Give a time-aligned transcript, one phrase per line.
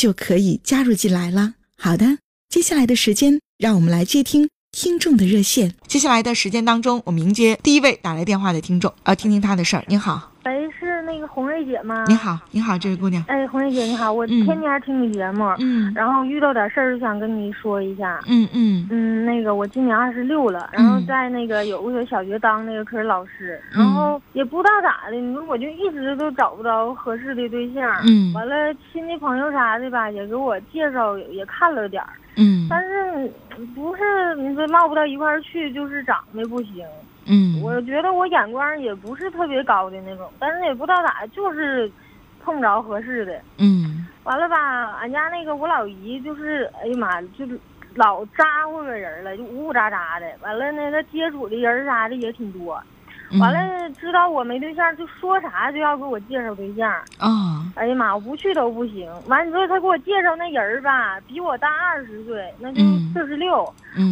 [0.00, 1.56] 就可以加入进来了。
[1.76, 2.16] 好的，
[2.48, 5.74] 接下来的时间，让我们来接听听众的热线。
[5.86, 9.84] 接下来的时间当中，我们迎接第一位打来电话的听众，呃，听听他的事儿。
[9.88, 12.04] 您好，喂，是那个红瑞姐吗？
[12.06, 13.20] 你好，你好，这位姑娘。
[13.26, 18.86] 哎，红瑞姐你好，我天天听你节目，嗯，然后遇到点事儿就想跟你说一下，嗯嗯。
[18.90, 33.28] 嗯，那个我今年二十六了，然后在那个有个小学当那个科任老师，然后也不知道咋的，你说我就一直都找不着合适的对象，嗯，完了亲戚朋友啥的吧，也给我介绍也看了点儿，嗯，但是
[33.74, 36.86] 不是你说唠不到一块儿去，就是长得不行。
[37.26, 41.90] 嗯，我觉得我眼光也不是特别高的那种，但是也不知道咋，就是
[42.42, 43.40] 碰不着合适的。
[43.58, 47.58] 嗯，完了吧，俺家那个我老姨就是，哎呀妈，就是
[47.94, 50.26] 老咋呼个人了，就呜呜喳喳的。
[50.42, 52.82] 完了呢，她接触的人啥的也挺多。
[53.38, 56.90] 完了，知道我没对象，就说啥就要给我介绍对象。
[57.18, 57.59] 啊！
[57.74, 59.10] 哎呀妈，我不去都不行。
[59.26, 62.80] 完，之后他给我介绍那人吧，比我大二十岁，那就
[63.12, 63.64] 四十六。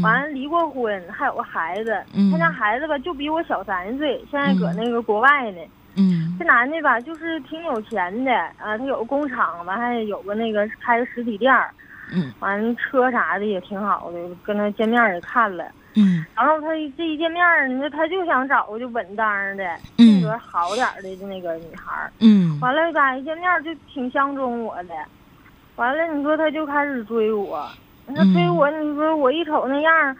[0.02, 2.02] 完，离过婚，还有个孩子。
[2.32, 5.60] 他家孩子吧，就比我小三岁，现在搁那个国外呢。
[5.96, 6.36] 嗯。
[6.38, 11.70] 这男的吧，就是挺有钱的啊，他有个工厂，完还有个那个开个实体店儿。
[12.12, 12.32] 嗯。
[12.40, 15.66] 完，车啥的也挺好的，跟他见面也看了。
[15.98, 19.26] 嗯，然后他这一见面，你说他就想找个就稳当
[19.56, 19.64] 的、
[19.96, 24.94] 性格好点的那个女孩嗯，完了吧，一见面就挺相中我的。
[25.74, 27.68] 完了，你说他就开始追我，
[28.14, 30.16] 他追我，你说我一瞅那样，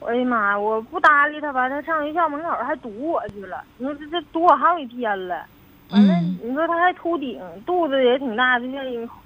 [0.00, 3.62] 我的妈，我不搭理他吧，他上学校门口还堵我去了。
[3.78, 5.44] 你说这这堵我好几天了。
[5.90, 8.82] 完了，你说他还秃顶，肚子也挺大，就像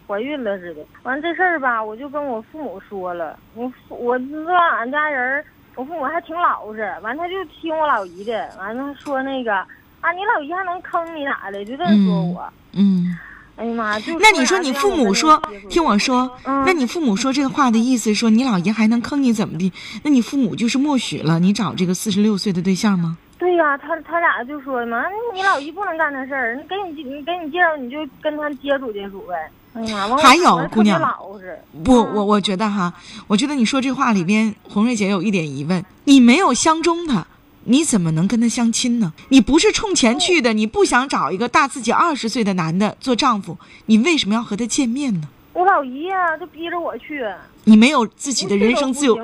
[0.06, 0.82] 怀孕了似的。
[1.04, 5.42] 完这事儿吧，我就跟我父母说了，我我知道俺家人。
[5.76, 9.54] 我父母还挺老实，完他就听我老姨的，完了说那个
[10.00, 11.64] 啊，你老姨还能坑你咋的？
[11.64, 12.52] 就这么说我。
[12.72, 13.16] 嗯。
[13.56, 13.98] 哎呀妈！
[13.98, 19.72] 就那你说你父母说，听我说，那你父母说这个话的意思，说你老姨还能坑你怎么的？
[20.04, 23.16] 那你父母就是默许了你找这个四十六岁的对象吗？
[23.38, 29.50] 对呀，他他俩就说嘛，你老姨不能干那事儿，你给你你给你介绍，你就跟他接触接触呗。
[30.18, 31.00] 还有姑娘，
[31.84, 32.92] 不，我我觉得哈，
[33.26, 37.26] 我觉得你说这话里边，红瑞姐有一点疑问：你没有相中他，
[37.64, 39.12] 你怎么能跟他相亲呢？
[39.28, 45.28] 你不是冲钱去的，你不想找一个大自己二十岁的男的做丈夫，你为什么要和他见面呢？
[45.52, 47.24] 我老姨呀，就逼着我去。
[47.64, 49.18] 你没有自己的人生自由，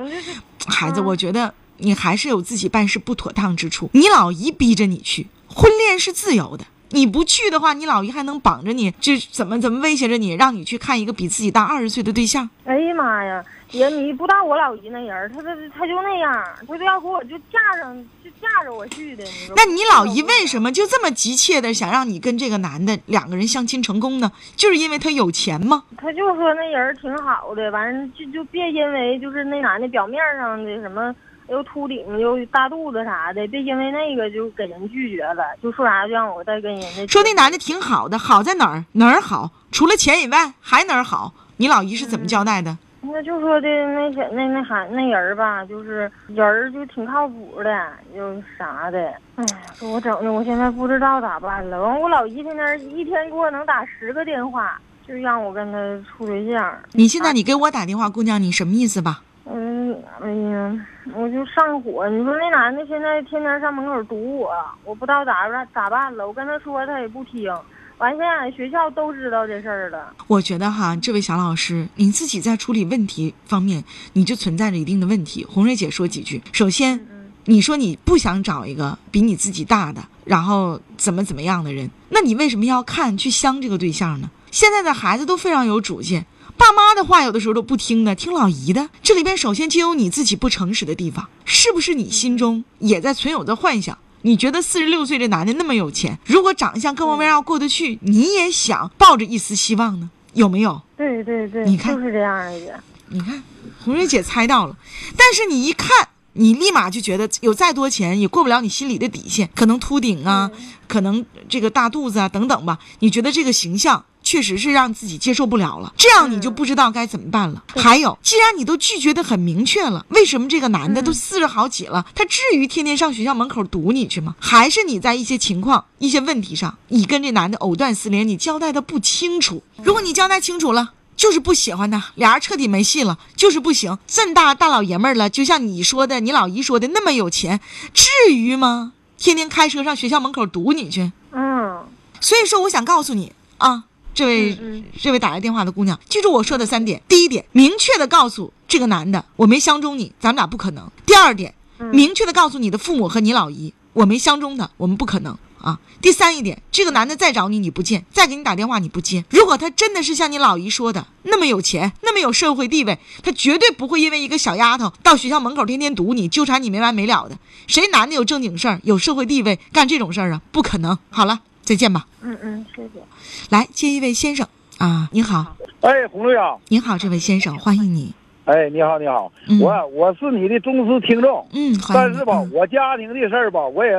[0.66, 3.90] 孩子，我觉得你还是有自己办事不妥当之处。
[3.92, 6.64] 你老姨逼着你去，婚恋是自由的。
[6.92, 12.48] 你不去的话，你老姨还能绑着你，这怎么怎么威胁着你，让你去看一个比自己大二十岁的对象？
[12.64, 19.24] 哎呀妈呀，姐，你不知道我老姨那人，她她她就那样，她就要给我就架上，就架着我去的。
[19.56, 24.30] 那你老姨为什么就这么急切的想让你跟这个男的两个人相亲成功呢？
[24.54, 25.84] 就是因为他有钱吗？
[25.96, 31.14] 他就说那人挺好的，完就就别因为就是那男的表面上的什么。
[31.52, 39.50] 又秃顶又大肚子啥的，别因为那个就给人拒绝了，就说啥就让我再跟人家说那男的挺好的，好在哪儿哪儿好？
[39.70, 41.32] 除了钱以外还哪儿好？
[41.58, 42.76] 你老姨是怎么交代的？
[43.02, 48.98] 那就说的那些那那啥那人吧，就是人就挺靠谱的，又啥的。
[49.36, 51.82] 哎呀，给我整的，我现在不知道咋办了。
[51.82, 55.78] 完，我老姨现在一天给我能打十个电话，就让我跟他
[56.08, 56.74] 处对象。
[56.92, 59.20] 你现在你给我打电话，姑娘，你什么意思吧？
[59.44, 62.08] 嗯，哎呀，我就上火。
[62.08, 64.50] 你说那男的现在天天上门口堵我，
[64.84, 66.26] 我不知道咋办咋办了。
[66.26, 67.52] 我跟他说，他也不听。
[67.98, 70.12] 完，现在俺学校都知道这事儿了。
[70.26, 75.44] 我觉得哈，这位小老师，你自己在处理问题方面，你就存在着一定的问题。
[75.44, 76.42] 红瑞姐说几句。
[76.52, 77.06] 首先，
[77.44, 84.30] 你说你不想找一个比你自己大的，然后怎么怎么样的人，那你为什么要看去相这个对象呢？
[84.50, 86.26] 现在的孩子都非常有主见。
[86.62, 88.88] 爸妈的话有的时候都不听的，听老姨的。
[89.02, 93.98] 这里边首先就有你自己不诚实的地方，是不是你心中也在存有着幻想？
[94.20, 100.08] 你觉得四十六岁这男的那么有钱，如果长相各方面要过得去，你也想抱着一丝希望呢？
[100.34, 100.80] 有没有？
[100.96, 102.80] 对对对，你看就是这样的。
[103.08, 103.42] 你看，
[103.84, 104.76] 红瑞姐猜到了，
[105.16, 110.48] 但是你一看，你立马就觉得有再多钱也过不了你心里的底线，可能秃顶啊，
[110.86, 112.78] 可能这个大肚子啊等等吧。
[113.00, 117.62] 你觉得这个形象确实是让自己接受不了了，这样你就不知道该怎么办了。
[117.76, 124.34] 还有，既然你都拒绝的很明确了，为什么这个男的都四十好几了，他至于天天上学校门口堵你去吗？
[124.40, 129.62] 还是你在一些情况、一些问题上，你跟这男的藕断丝连，你交代的不清楚？
[129.82, 130.94] 如果你交代清楚了。
[131.14, 133.98] 就是不喜欢他，俩人彻底没戏了，就是不行。
[134.08, 137.60] 这么大大老爷们儿了，就像你说的，你老姨说的那么有钱，
[137.92, 138.94] 至于吗？
[139.18, 141.12] 天天开车上学校门口堵你去。
[141.32, 141.84] 嗯。
[142.18, 151.54] 所以说，我想告诉你啊，这位这位打来电话的姑娘，记住我说的三点：第一点，明确的告诉这个男的，我没相中你，咱们俩不可能；第二点，
[151.92, 155.36] 明确的告诉你的父母和你老姨，我没相中他，我们不可能。
[155.62, 159.24] 啊，第三一点，这个男的再找你你不见，再给你打电话你不接。
[159.30, 167.38] 如果他真的是像你老姨说的那么有钱，那么有社会地位，他绝对不会因为一个小丫头到学校门口天天堵你，纠缠你没完没了的。
[167.68, 170.42] 谁男的有正经事儿，有社会地位干这种事儿啊？
[170.50, 170.98] 不可能。
[171.10, 171.42] 好了，
[171.72, 172.06] 再见吧。
[172.20, 173.00] 嗯嗯，谢谢。
[173.48, 174.46] 来接一位先生
[174.76, 175.56] 啊，你好。
[175.80, 176.60] 哎，洪队长。
[176.68, 178.12] 你好，这位先生，欢迎你。
[178.44, 179.32] 哎，你好，你好。
[179.58, 181.48] 我我是你的忠实听众。
[181.54, 183.90] 嗯，但是吧，我家庭的事儿吧，我也。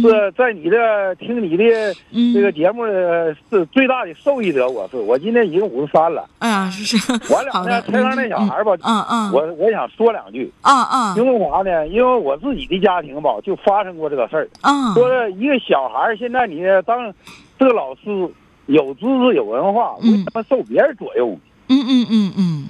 [0.00, 1.94] 是在你的听你的
[2.32, 3.36] 这个节目是
[3.72, 6.26] 最大的受益者，我是我今年已经五十三了。
[6.38, 7.12] 哎呀，是是。
[7.30, 10.50] 我俩呢，才上那小孩吧，嗯嗯，我我想说两句。
[10.62, 11.14] 啊啊。
[11.16, 11.86] 因为啥呢？
[11.88, 14.48] 因为我自己的家庭吧，就发生过这个事儿。
[14.62, 14.94] 啊。
[14.94, 17.12] 说一个小孩现在你当
[17.58, 18.30] 这个老师
[18.66, 21.36] 有知识有文化，为什么受别人左右？
[21.68, 22.64] 嗯嗯嗯嗯。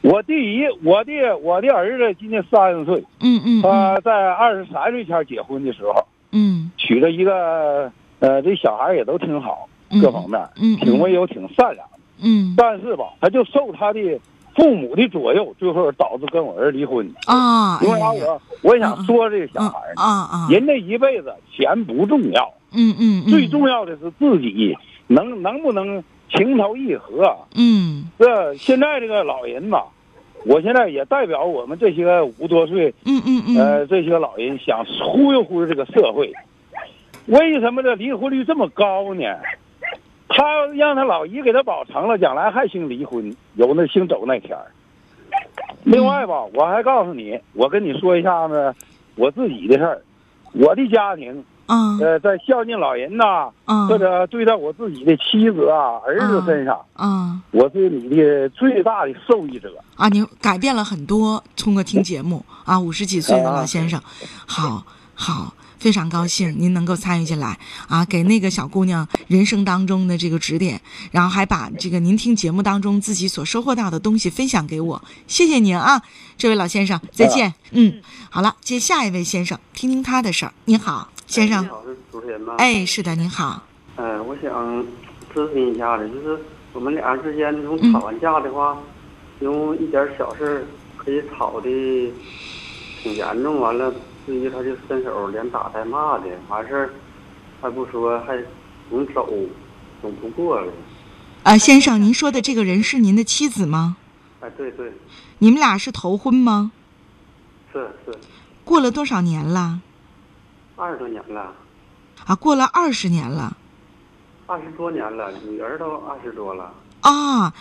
[0.00, 3.04] 我第一，我的我的儿子今年三十岁。
[3.20, 3.62] 嗯嗯。
[3.62, 6.06] 他在二十三岁前结婚的时候。
[6.34, 9.68] 嗯，娶了一个，呃，这小孩也都挺好，
[10.02, 14.20] 各方面，嗯，挺温柔，挺善良的，嗯，但是吧，他就受他的
[14.56, 17.78] 父母的左右，最后导致跟我儿离婚啊。
[17.82, 18.10] 因为啥？
[18.10, 24.76] 我我想说这个小孩啊啊，人这一辈子钱不重要，嗯嗯，最重要的是自己
[25.06, 26.02] 能能不能
[26.32, 29.86] 情投意合，嗯，这现在这个老人吧。
[30.44, 36.32] 我现在也代表我们这些五十多岁，嗯嗯嗯，呃，这些老人想忽悠忽悠这个社会。
[37.26, 39.24] 为什么这离婚率这么高呢？
[40.28, 44.66] 他让他老姨给他保成了，将来还兴离婚，有那兴走那天儿。
[45.84, 48.74] 另外吧，我还告诉你，我跟你说一下子
[49.16, 50.02] 我自己的事儿，
[50.52, 51.44] 我的家庭。
[51.66, 53.50] 嗯，呃，在孝敬老人呐，
[53.88, 60.08] 或者对待我自己的妻子啊、儿子身上，嗯，我是你的最大的受益者啊！
[60.08, 64.00] 你改变了很多，通过听节目啊，五十几岁的老先生，
[64.46, 64.84] 好
[65.14, 65.54] 好。
[65.76, 67.58] 非常高兴您能够参与进来
[67.88, 76.00] 啊，给那个小姑娘人生当中的这个指点，然后还把这个您听节目当中自己所收获到的东西分享给我，谢谢您啊，
[76.38, 77.52] 这位老先生，再见。
[77.72, 78.00] 嗯，
[78.30, 80.54] 好了，接下一位先生，听听他的事儿。
[80.64, 81.64] 您好，先生。
[81.66, 82.54] 好，是主持人吗？
[82.58, 83.62] 哎，是的，您好。
[83.96, 84.84] 嗯，我想
[85.34, 86.38] 咨询一下子，就是
[86.72, 88.76] 我们俩之间，这种吵完架的话，
[89.40, 90.66] 因为一点小事
[90.96, 91.68] 可以吵的
[93.02, 93.92] 挺严重，完了。
[94.26, 96.90] 至于他就伸手连打带骂的，完事儿
[97.60, 98.42] 还不说，还
[98.88, 99.28] 总走，
[100.00, 100.68] 总不过来。
[101.42, 103.98] 啊，先生，您说的这个人是您的妻子吗？
[104.40, 104.92] 哎，对对。
[105.40, 106.72] 你们俩是头婚吗？
[107.70, 108.18] 是是。
[108.64, 109.80] 过了多少年了？
[110.76, 111.52] 二十多年了。
[112.26, 113.56] 啊，过了二十年了。
[114.46, 116.72] 二十多年了，女儿都二十多了。
[117.00, 117.52] 啊，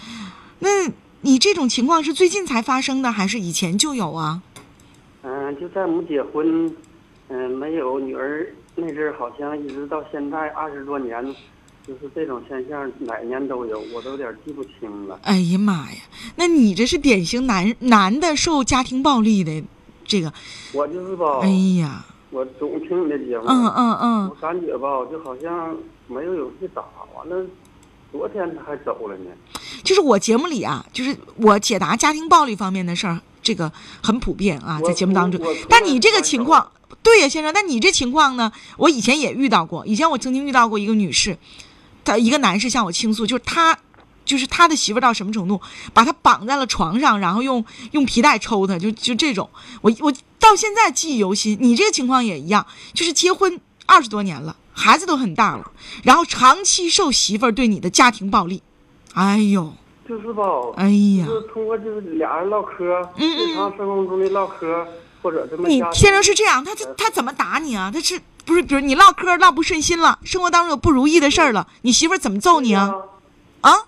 [0.60, 0.92] 那
[1.22, 4.42] 你这种情况是最近才发生的，还是以前就有啊？
[5.22, 6.76] 嗯，就在我们结婚，
[7.30, 11.24] 嗯，没有女儿那阵儿，好像一直到现在二十多年，
[11.88, 15.20] 就是这种现象，哪年都有，我都有点记不清了。
[15.24, 16.02] 哎呀妈呀，
[16.36, 19.64] 那你这是典型男男的受家庭暴力的
[20.06, 20.34] 这个。
[20.74, 21.40] 我就是吧。
[21.42, 22.06] 哎呀。
[22.34, 23.46] 我总听你的节目。
[23.48, 24.30] 嗯嗯嗯。
[24.30, 26.84] 我感觉吧，就好像没有勇气打，
[27.16, 27.46] 完了，
[28.12, 29.26] 昨天他还走了呢。
[29.84, 33.20] 就是我节目里啊，就是我解答家庭暴力方面的事儿。
[33.44, 33.72] 这个
[34.02, 35.40] 很普遍啊，在节目当中。
[35.70, 36.72] 但你这个情况，
[37.04, 37.54] 对呀，先生。
[37.54, 38.52] 但你这情况呢？
[38.78, 39.86] 我以前也遇到过。
[39.86, 41.38] 以前我曾经遇到过一个女士，
[42.06, 43.78] 她一个男士向我倾诉，就是他，
[44.26, 45.60] 就是他的媳妇到什么程度，
[45.94, 49.50] 把他绑在了床上，然后用用皮带抽他，就就这种。
[49.82, 51.58] 我我到现在记忆犹新。
[51.60, 55.72] 你这个情况也一样，就是结婚二十多年了，孩子都很大了，
[56.04, 58.62] 然后长期受媳妇儿对你的家庭暴力。
[59.14, 59.74] 哎呦，
[60.10, 60.44] 就是吧，
[60.76, 62.84] 哎呀就，是通过就是俩人唠嗑，
[63.18, 64.86] 日常生活中的唠嗑，
[65.22, 67.92] 或者这么你先生是这样，他他他怎么打你啊？
[67.94, 72.86] 他是不是比如你唠嗑唠不顺心了，生活当中有不如意的事儿了，你媳妇儿怎么揍你啊？
[72.86, 72.94] 啊？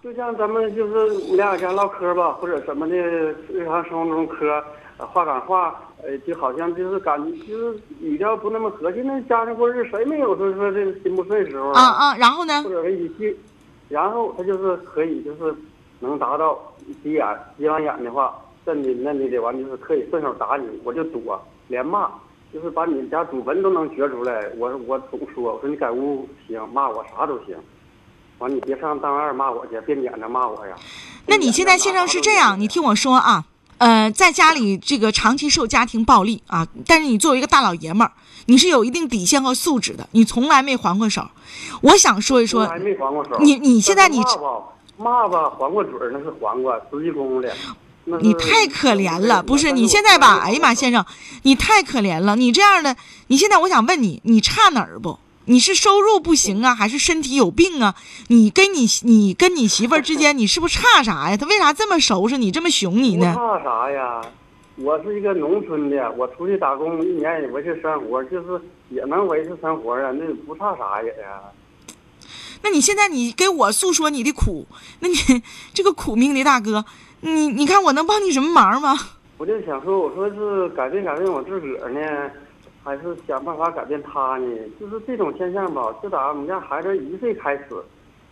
[0.01, 4.63] 就像咱们就是你俩家唠嗑吧，或者什么的日常生活中嗑，
[4.97, 9.01] 呃话赶话，呃，就好像就是感就是语调不那么和气。
[9.01, 12.69] 那家庭过日谁没有说说这个心不顺时候啊啊，然后呢或？
[12.69, 13.37] 者是语气，
[13.89, 15.53] 然后他就是可以就是
[15.99, 16.57] 能达到
[17.03, 17.25] 急眼，
[17.57, 18.33] 急完眼的话，
[18.65, 22.09] 真的那你得完就是可以顺手打你，我就躲，连骂，
[22.53, 24.49] 就是把你家祖坟都能掘出来。
[24.57, 27.55] 我我总说，我说你在屋行，骂我啥都行，
[28.39, 30.75] 完你别上当二骂我去，别撵着骂我呀。
[31.27, 33.45] 那你现在先生是这样，你听我说啊，
[33.77, 38.11] 呃，在家里这个长期受家庭暴力啊，但是你作为一个大老爷们儿，
[38.45, 41.27] 你是有一定底线和素质的，你从来没还过手。
[41.81, 43.37] 我想说一说没还过手。
[43.39, 44.21] 你你现在你
[44.97, 47.51] 骂吧还过嘴儿那是还过，实际功夫的。
[48.03, 50.39] 那是你太可怜了，不是你现在吧？
[50.43, 51.03] 哎呀妈，先生，
[51.41, 52.95] 你太可怜了，你这样的，
[53.27, 55.17] 你现在我想问你，你差哪儿不？
[55.45, 57.95] 你是收入不行啊，还是身体有病啊？
[58.27, 61.37] 你跟你你跟你媳妇儿之间，你是不是差啥呀？
[61.37, 63.33] 他为啥这么收拾你，这么熊你呢？
[63.33, 64.21] 不怕啥呀？
[64.77, 71.39] 我是一个农村的，我出去打工一年也维持生活，就是也能维持生活啊，那不差啥也呀。
[72.61, 74.65] 那你现在你给我诉说你的苦，
[74.99, 75.15] 那你
[75.73, 76.83] 这个苦命的大哥，
[77.21, 78.97] 你你看我能帮你什么忙吗？
[79.37, 82.31] 我就想说，我说是改变改变我自个儿呢，
[82.85, 84.47] 还是想办法改变他呢？
[84.79, 87.65] 就是这种现象吧，就打我们家孩子一岁开始，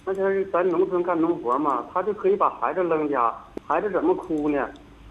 [0.06, 3.34] 那天是咱农村干农活嘛，他就可以把孩子扔家，
[3.66, 4.70] 孩子怎么哭呢？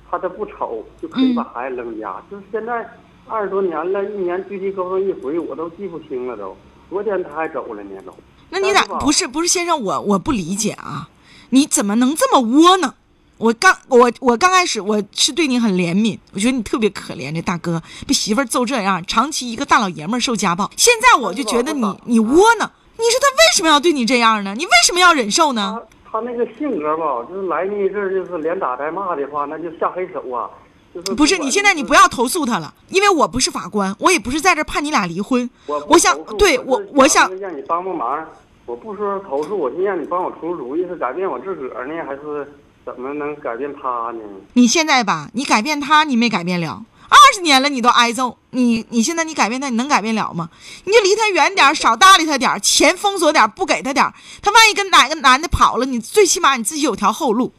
[0.09, 2.23] 他都不瞅，就可以把孩子扔家。
[2.31, 2.89] 就是现在
[3.27, 6.57] 二十多年了，一年最低沟通一回，我都记不清了都。
[6.89, 8.15] 昨天他还走了呢都。
[8.49, 11.09] 那你咋不是不是先生我我不理解啊？
[11.51, 12.95] 你怎么能这么窝囊？
[13.43, 22.71] 我刚我我刚开始我是对你很怜悯，我觉得你特别可怜，这大哥被媳妇儿揍这样，长期一个大老爷们儿受家暴，现在我就觉得你你窝囊。
[22.97, 24.55] 你说他为什么要对你这样呢？
[24.57, 25.77] 你为什么要忍受呢？
[26.05, 30.49] 他他那个性格吧，就是来那一阵儿就是连打带骂的话，那就下黑手啊。
[30.95, 35.51] 就是不是，你现在你不要投诉他了，因为我不是法官，我也不是在这儿判你俩离婚。
[35.67, 38.25] 我我想对我我想让你帮帮忙。
[38.67, 42.47] 我不说投诉，我是让你帮我出出主意，是改变我自个儿呢，还是
[42.85, 44.21] 怎么能改变他呢？
[44.55, 46.85] 你现在吧，你改变他，你没改变了。
[47.09, 50.49] 二十年了，你都挨揍，你你现在你改变他，你能改变了吗？
[50.85, 54.13] 你就离他远点儿，少搭理他点儿，钱封锁点，不给他点儿。
[54.41, 57.53] 他万一跟哪个男的跑了，你最起码你自己有条后路。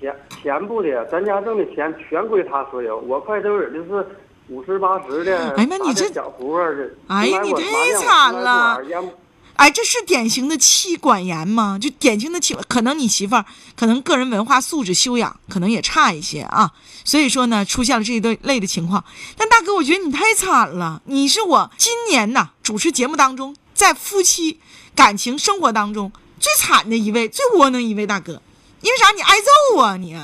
[0.00, 4.06] 钱钱不的，咱家挣的钱全归他所有，我快兜儿就是
[4.48, 6.06] 五十八十的，哎呀妈你这。
[7.08, 8.80] 哎呀你太惨了
[9.60, 11.78] 哎，这是典型的妻管严吗？
[11.78, 13.44] 就典型的妻，可能你媳妇儿
[13.76, 16.72] 可能个人文化素质修养可能也差一些啊，
[17.04, 19.04] 所以说呢，出现了这一对类的情况。
[19.36, 24.58] 但大哥，我觉得你太惨了，你是我今年呐主持节目当中，在夫妻
[24.94, 28.40] 感情生活当中最惨的一位、最窝囊一位大哥。
[28.80, 29.10] 因为啥？
[29.10, 30.16] 你挨揍啊你！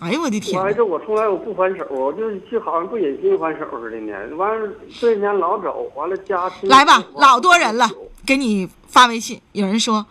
[0.00, 0.60] 哎呦我的天哪！
[0.60, 4.36] 我挨揍，我从来我不还手，我就就好像不忍心还手似的呢。
[4.36, 7.88] 完了这一年老走，完了家亲来吧，老多人了，
[8.26, 10.06] 给你发微信，有人说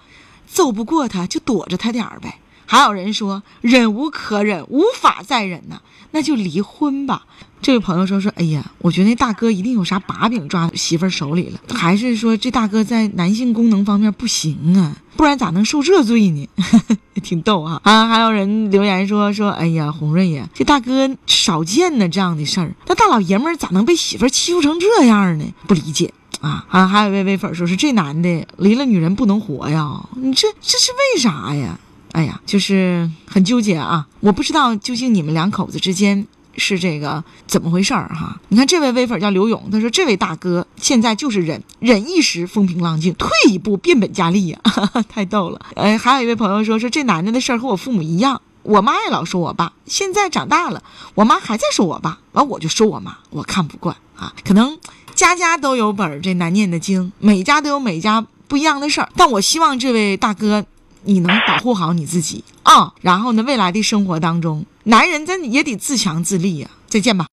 [0.45, 2.39] 揍不过他就躲着他点儿呗，
[2.71, 7.25] 还有人说忍无可忍，无法再忍呐，那就离婚吧。
[7.63, 14.95] 这位朋友说说，哎呀，我觉得那大哥一定有啥把柄抓媳妇儿手里了，还是说这大哥在男性功能方面不行啊？
[15.17, 16.47] 不然咋能受这罪呢？
[17.23, 17.81] 挺逗啊！
[17.83, 25.45] 啊，还有人留言说说，哎呀，红瑞呀，这大哥少见呢这样的事儿，那大老爷们儿咋能被媳妇儿欺负成这样呢？
[25.67, 26.13] 不理解。
[26.39, 26.87] 啊啊！
[26.87, 31.77] 还有一位微粉说是这男的离了女人不能活呀，你这这是为啥呀？
[32.11, 34.07] 哎呀，就是很纠结啊！
[34.19, 36.25] 我不知道究竟你们两口子之间
[36.57, 38.39] 是这个怎么回事儿哈？
[38.49, 44.59] 你看这位微粉叫刘勇，他说这位大哥现在就是忍忍一时风平浪静，退一步变本加厉呀、
[45.07, 45.61] 太逗了。
[45.75, 50.83] 哎，还有一位朋友说说这男的的事儿和我父母一样，我妈也老说我爸，现在长大了，
[51.15, 54.77] 我妈还在说我爸，完我就说我妈，我看不惯啊，可能。
[55.15, 59.09] 家家都有本这难念的经，每家都有每家不一样的事儿。
[59.17, 60.65] 但我希望这位大哥，
[61.03, 62.93] 你能保护好你自己啊。
[63.01, 67.27] 然后呢，未来的生活当中，男人咱也得自强自立呀、再见吧。